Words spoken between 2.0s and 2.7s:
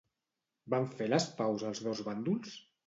bàndols?